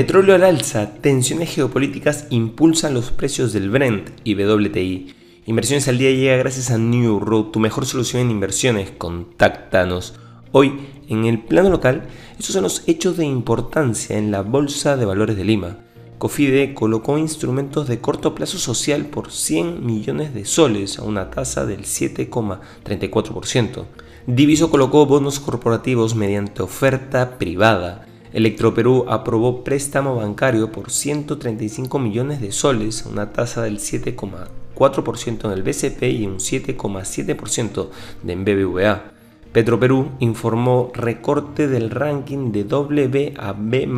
[0.00, 5.14] Petróleo al alza, tensiones geopolíticas impulsan los precios del Brent y WTI.
[5.44, 8.90] Inversiones al día llega gracias a New Road, tu mejor solución en inversiones.
[8.96, 10.14] Contáctanos.
[10.52, 12.04] Hoy, en el plano local,
[12.38, 15.80] estos son los hechos de importancia en la Bolsa de Valores de Lima.
[16.16, 21.66] Cofide colocó instrumentos de corto plazo social por 100 millones de soles a una tasa
[21.66, 23.84] del 7,34%.
[24.26, 28.06] Diviso colocó bonos corporativos mediante oferta privada.
[28.32, 35.62] Electroperú aprobó préstamo bancario por 135 millones de soles una tasa del 7,4% en el
[35.64, 37.88] BCP y un 7,7%
[38.22, 39.02] de en BBVA.
[39.52, 43.88] Petroperú informó recorte del ranking de W a B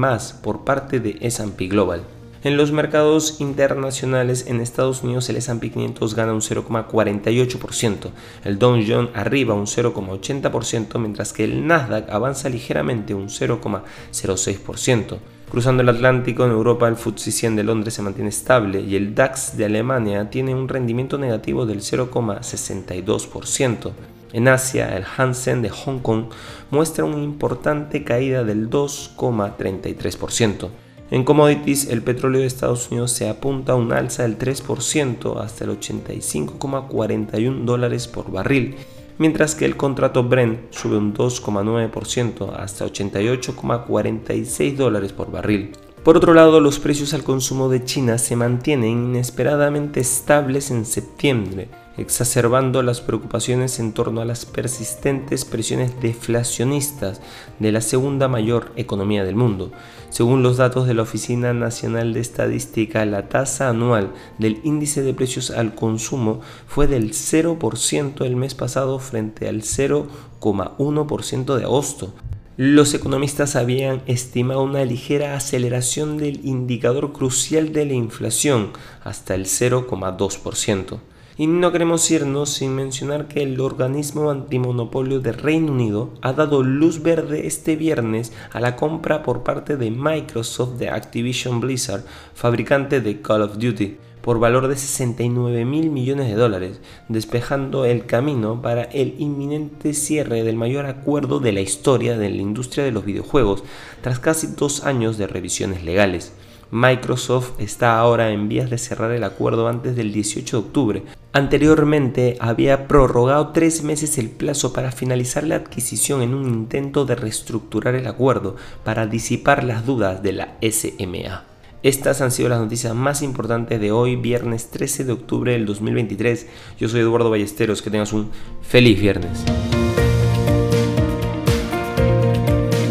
[0.40, 2.02] por parte de S&P Global.
[2.44, 8.10] En los mercados internacionales en Estados Unidos el S&P 500 gana un 0,48%,
[8.44, 15.18] el Dow Jones arriba un 0,80%, mientras que el Nasdaq avanza ligeramente un 0,06%.
[15.52, 19.14] Cruzando el Atlántico, en Europa el FTSE 100 de Londres se mantiene estable y el
[19.14, 23.92] DAX de Alemania tiene un rendimiento negativo del 0,62%.
[24.32, 26.24] En Asia, el Hansen de Hong Kong
[26.70, 30.70] muestra una importante caída del 2,33%.
[31.12, 35.64] En commodities, el petróleo de Estados Unidos se apunta a un alza del 3% hasta
[35.64, 38.76] el 85,41 dólares por barril,
[39.18, 45.72] mientras que el contrato Brent sube un 2,9% hasta 88,46 dólares por barril.
[46.02, 51.68] Por otro lado, los precios al consumo de China se mantienen inesperadamente estables en septiembre,
[51.96, 57.20] exacerbando las preocupaciones en torno a las persistentes presiones deflacionistas
[57.58, 59.72] de la segunda mayor economía del mundo.
[60.08, 65.14] Según los datos de la Oficina Nacional de Estadística, la tasa anual del índice de
[65.14, 72.14] precios al consumo fue del 0% el mes pasado frente al 0,1% de agosto.
[72.58, 79.46] Los economistas habían estimado una ligera aceleración del indicador crucial de la inflación hasta el
[79.46, 81.00] 0,2%.
[81.38, 86.62] Y no queremos irnos sin mencionar que el organismo antimonopolio de Reino Unido ha dado
[86.62, 92.04] luz verde este viernes a la compra por parte de Microsoft de Activision Blizzard,
[92.34, 98.06] fabricante de Call of Duty, por valor de 69 mil millones de dólares, despejando el
[98.06, 102.92] camino para el inminente cierre del mayor acuerdo de la historia de la industria de
[102.92, 103.64] los videojuegos,
[104.00, 106.34] tras casi dos años de revisiones legales.
[106.72, 111.02] Microsoft está ahora en vías de cerrar el acuerdo antes del 18 de octubre.
[111.34, 117.14] Anteriormente había prorrogado tres meses el plazo para finalizar la adquisición en un intento de
[117.14, 121.44] reestructurar el acuerdo para disipar las dudas de la SMA.
[121.82, 126.46] Estas han sido las noticias más importantes de hoy, viernes 13 de octubre del 2023.
[126.80, 128.30] Yo soy Eduardo Ballesteros, que tengas un
[128.62, 129.44] feliz viernes.